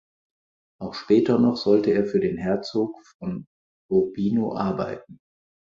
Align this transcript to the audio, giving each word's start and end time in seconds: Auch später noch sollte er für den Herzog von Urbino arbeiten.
Auch 0.79 0.95
später 0.95 1.37
noch 1.37 1.57
sollte 1.57 1.91
er 1.91 2.07
für 2.07 2.19
den 2.19 2.35
Herzog 2.39 2.99
von 3.19 3.45
Urbino 3.87 4.57
arbeiten. 4.57 5.19